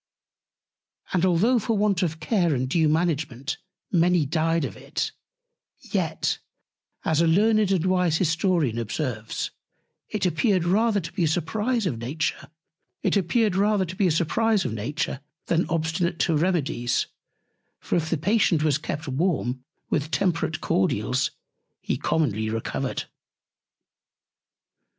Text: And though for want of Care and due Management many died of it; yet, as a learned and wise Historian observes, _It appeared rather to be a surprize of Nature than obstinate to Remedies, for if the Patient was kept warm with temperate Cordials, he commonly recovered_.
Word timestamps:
And 1.13 1.21
though 1.21 1.59
for 1.59 1.77
want 1.77 2.01
of 2.01 2.19
Care 2.19 2.55
and 2.55 2.67
due 2.67 2.89
Management 2.89 3.57
many 3.91 4.25
died 4.25 4.65
of 4.65 4.75
it; 4.75 5.11
yet, 5.79 6.39
as 7.05 7.21
a 7.21 7.27
learned 7.27 7.69
and 7.71 7.85
wise 7.85 8.17
Historian 8.17 8.79
observes, 8.79 9.51
_It 10.11 10.25
appeared 10.25 10.63
rather 10.65 10.99
to 10.99 11.13
be 11.13 11.25
a 11.25 11.27
surprize 11.27 11.85
of 11.85 11.99
Nature 11.99 12.39
than 13.03 13.67
obstinate 15.69 16.17
to 16.21 16.35
Remedies, 16.35 17.05
for 17.79 17.95
if 17.95 18.09
the 18.09 18.17
Patient 18.17 18.63
was 18.63 18.79
kept 18.79 19.07
warm 19.07 19.63
with 19.91 20.09
temperate 20.09 20.61
Cordials, 20.61 21.29
he 21.79 21.95
commonly 21.95 22.47
recovered_. 22.47 23.05